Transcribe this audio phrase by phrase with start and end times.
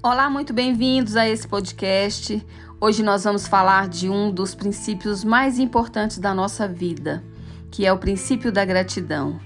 [0.00, 2.46] Olá, muito bem-vindos a esse podcast.
[2.80, 7.24] Hoje nós vamos falar de um dos princípios mais importantes da nossa vida,
[7.68, 9.40] que é o princípio da gratidão.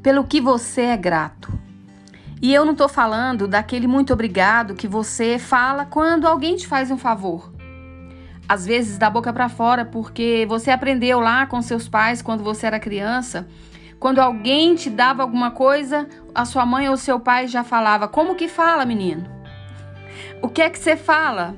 [0.00, 1.52] Pelo que você é grato.
[2.40, 6.92] E eu não estou falando daquele muito obrigado que você fala quando alguém te faz
[6.92, 7.52] um favor.
[8.48, 12.68] Às vezes da boca para fora, porque você aprendeu lá com seus pais quando você
[12.68, 13.48] era criança.
[13.98, 18.36] Quando alguém te dava alguma coisa, a sua mãe ou seu pai já falava: Como
[18.36, 19.37] que fala, menino?
[20.42, 21.56] O que é que você fala?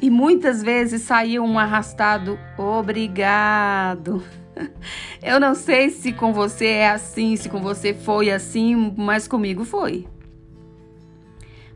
[0.00, 4.22] E muitas vezes saía um arrastado obrigado.
[5.22, 9.64] Eu não sei se com você é assim, se com você foi assim, mas comigo
[9.64, 10.06] foi.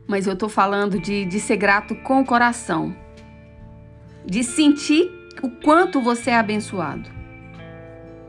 [0.07, 2.97] Mas eu tô falando de, de ser grato com o coração,
[4.25, 5.11] de sentir
[5.43, 7.11] o quanto você é abençoado.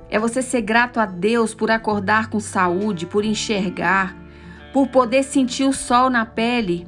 [0.09, 4.17] É você ser grato a Deus por acordar com saúde, por enxergar,
[4.73, 6.85] por poder sentir o sol na pele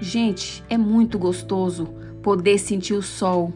[0.00, 1.86] Gente, é muito gostoso
[2.22, 3.52] poder sentir o sol.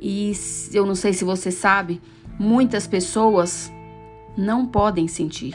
[0.00, 0.32] E
[0.72, 2.00] eu não sei se você sabe,
[2.38, 3.72] muitas pessoas
[4.36, 5.54] não podem sentir.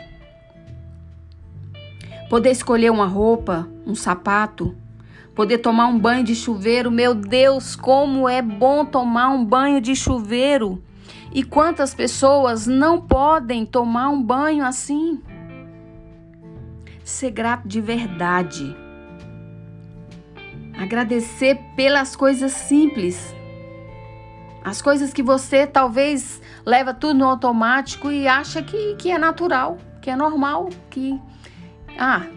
[2.29, 4.75] Poder escolher uma roupa, um sapato,
[5.33, 6.91] poder tomar um banho de chuveiro.
[6.91, 10.83] Meu Deus, como é bom tomar um banho de chuveiro!
[11.33, 15.21] E quantas pessoas não podem tomar um banho assim?
[17.03, 18.86] Ser grato de verdade
[20.77, 23.35] Agradecer pelas coisas simples.
[24.63, 29.77] As coisas que você talvez leva tudo no automático e acha que, que é natural,
[30.01, 31.19] que é normal, que.
[31.97, 32.27] Ah,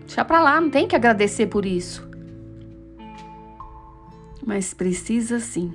[0.00, 2.06] deixa pra lá, não tem que agradecer por isso.
[4.44, 5.74] Mas precisa sim.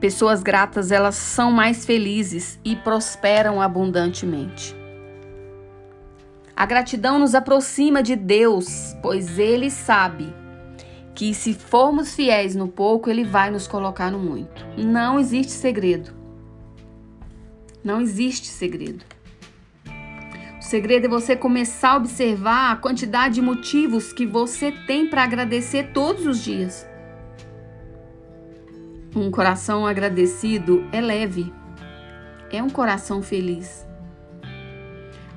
[0.00, 4.79] Pessoas gratas, elas são mais felizes e prosperam abundantemente.
[6.60, 10.30] A gratidão nos aproxima de Deus, pois Ele sabe
[11.14, 14.62] que se formos fiéis no pouco, Ele vai nos colocar no muito.
[14.76, 16.12] Não existe segredo.
[17.82, 19.02] Não existe segredo.
[20.58, 25.24] O segredo é você começar a observar a quantidade de motivos que você tem para
[25.24, 26.86] agradecer todos os dias.
[29.16, 31.50] Um coração agradecido é leve,
[32.52, 33.88] é um coração feliz.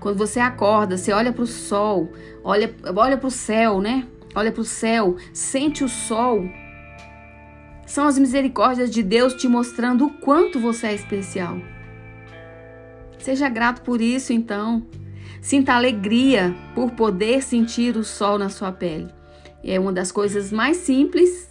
[0.03, 2.11] Quando você acorda, você olha para o sol,
[2.43, 4.05] olha, olha para o céu, né?
[4.35, 6.43] Olha para o céu, sente o sol.
[7.87, 11.57] São as misericórdias de Deus te mostrando o quanto você é especial.
[13.17, 14.85] Seja grato por isso, então.
[15.41, 19.07] Sinta alegria por poder sentir o sol na sua pele.
[19.63, 21.49] É uma das coisas mais simples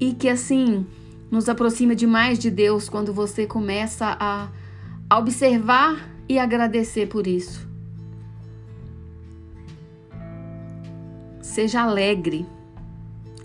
[0.00, 0.86] e que, assim,
[1.30, 4.48] nos aproxima demais de Deus quando você começa a,
[5.10, 7.68] a observar e agradecer por isso.
[11.60, 12.46] Seja alegre.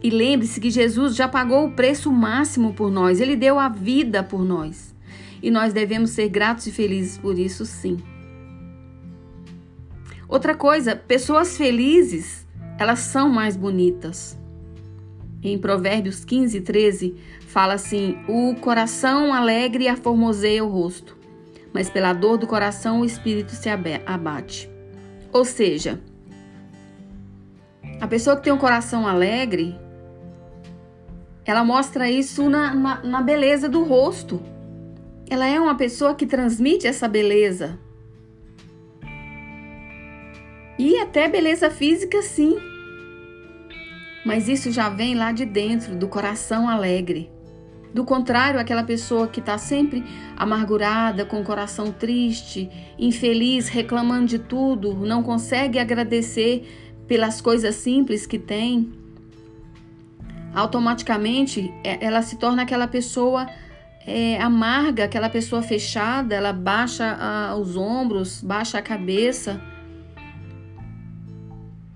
[0.02, 4.24] E lembre-se que Jesus já pagou o preço máximo por nós, ele deu a vida
[4.24, 4.96] por nós.
[5.44, 7.98] E nós devemos ser gratos e felizes por isso, sim.
[10.30, 12.48] Outra coisa, pessoas felizes,
[12.80, 14.40] elas são mais bonitas.
[15.44, 21.18] Em Provérbios 15, 13, fala assim: O coração alegre aformoseia o rosto,
[21.74, 24.70] mas pela dor do coração o espírito se abate.
[25.34, 26.00] Ou seja,
[28.06, 29.76] a pessoa que tem um coração alegre,
[31.44, 34.40] ela mostra isso na, na, na, beleza do rosto.
[35.28, 37.80] Ela é uma pessoa que transmite essa beleza.
[40.78, 42.56] E até beleza física, sim.
[44.24, 47.32] Mas isso já vem lá de dentro, do coração alegre.
[47.92, 50.04] Do contrário, aquela pessoa que está sempre
[50.38, 58.26] amargurada, com o coração triste, infeliz, reclamando de tudo, não consegue agradecer pelas coisas simples
[58.26, 58.92] que tem,
[60.54, 63.48] automaticamente é, ela se torna aquela pessoa
[64.08, 69.62] é, amarga, aquela pessoa fechada, ela baixa a, os ombros, baixa a cabeça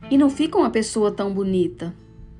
[0.09, 1.93] e não fica uma pessoa tão bonita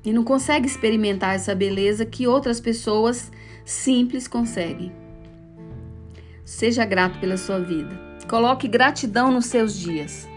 [0.04, 3.30] e não consegue experimentar essa beleza que outras pessoas
[3.64, 4.92] simples conseguem.
[6.44, 8.10] Seja grato pela sua vida.
[8.28, 10.29] Coloque gratidão nos seus dias.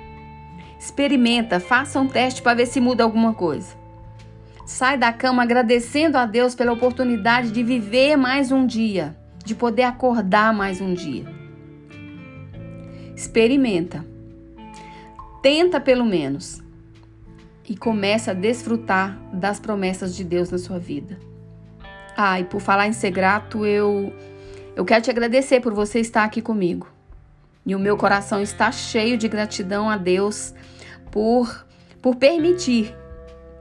[0.83, 3.73] Experimenta, faça um teste para ver se muda alguma coisa.
[4.65, 9.15] Sai da cama agradecendo a Deus pela oportunidade de viver mais um dia,
[9.45, 11.23] de poder acordar mais um dia.
[13.15, 14.05] Experimenta.
[15.41, 16.61] Tenta pelo menos.
[17.69, 21.17] E começa a desfrutar das promessas de Deus na sua vida.
[22.17, 24.11] Ah, e por falar em ser grato, eu
[24.75, 26.89] eu quero te agradecer por você estar aqui comigo.
[27.65, 30.53] E o meu coração está cheio de gratidão a Deus
[31.13, 31.63] por,
[32.01, 32.91] por permitir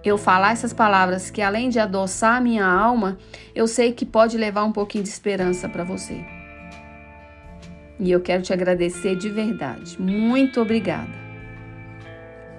[0.02, 3.18] eu falar essas palavras que além de adoçar a minha alma,
[3.54, 6.24] eu sei que pode levar um pouquinho de esperança para você.
[8.00, 10.00] E eu quero te agradecer de verdade.
[10.00, 11.12] Muito obrigada.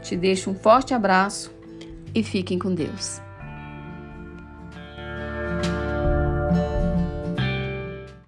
[0.03, 1.51] Te deixo um forte abraço
[2.13, 3.22] e fiquem com Deus.